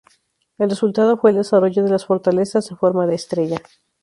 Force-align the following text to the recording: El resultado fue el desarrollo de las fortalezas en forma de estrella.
El 0.57 0.71
resultado 0.71 1.15
fue 1.15 1.29
el 1.29 1.37
desarrollo 1.37 1.83
de 1.83 1.91
las 1.91 2.07
fortalezas 2.07 2.71
en 2.71 2.77
forma 2.77 3.05
de 3.05 3.13
estrella. 3.13 3.61